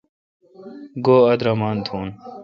گوا 1.05 1.17
اودرمان 1.27 1.77
تھون۔ 1.85 2.07